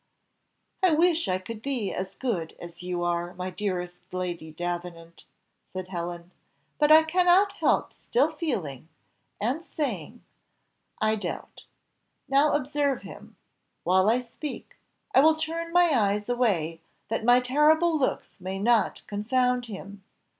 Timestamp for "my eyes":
15.71-16.27